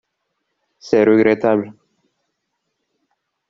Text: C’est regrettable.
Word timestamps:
C’est 0.79 1.03
regrettable. 1.03 1.75